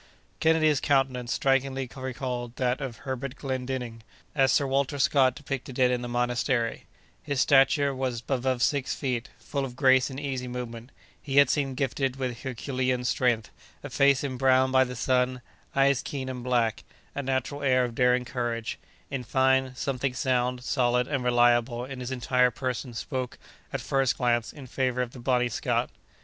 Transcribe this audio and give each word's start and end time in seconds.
Kennedy's 0.39 0.79
countenance 0.79 1.31
strikingly 1.31 1.87
recalled 1.95 2.55
that 2.55 2.81
of 2.81 2.97
Herbert 3.05 3.35
Glendinning, 3.35 4.01
as 4.33 4.51
Sir 4.51 4.65
Walter 4.65 4.97
Scott 4.97 5.33
has 5.37 5.43
depicted 5.43 5.77
it 5.77 5.91
in 5.91 6.01
"The 6.01 6.07
Monastery"; 6.07 6.87
his 7.21 7.39
stature 7.41 7.93
was 7.93 8.23
above 8.27 8.63
six 8.63 8.95
feet; 8.95 9.29
full 9.37 9.63
of 9.63 9.75
grace 9.75 10.09
and 10.09 10.19
easy 10.19 10.47
movement, 10.47 10.89
he 11.21 11.33
yet 11.35 11.51
seemed 11.51 11.77
gifted 11.77 12.15
with 12.15 12.41
herculean 12.41 13.03
strength; 13.03 13.51
a 13.83 13.91
face 13.91 14.23
embrowned 14.23 14.71
by 14.73 14.85
the 14.85 14.95
sun; 14.95 15.39
eyes 15.75 16.01
keen 16.01 16.29
and 16.29 16.43
black; 16.43 16.83
a 17.13 17.21
natural 17.21 17.61
air 17.61 17.85
of 17.85 17.93
daring 17.93 18.25
courage; 18.25 18.79
in 19.11 19.23
fine, 19.23 19.75
something 19.75 20.15
sound, 20.15 20.63
solid, 20.63 21.07
and 21.07 21.23
reliable 21.23 21.85
in 21.85 21.99
his 21.99 22.09
entire 22.09 22.49
person, 22.49 22.95
spoke, 22.95 23.37
at 23.71 23.81
first 23.81 24.17
glance, 24.17 24.51
in 24.51 24.65
favor 24.65 25.03
of 25.03 25.11
the 25.11 25.19
bonny 25.19 25.47
Scot. 25.47 25.91